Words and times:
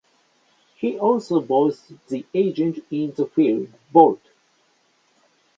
He 0.77 0.97
also 0.97 1.41
voiced 1.41 1.93
The 2.07 2.25
Agent 2.33 2.79
in 2.89 3.11
the 3.11 3.27
film 3.27 3.71
"Bolt". 3.91 4.19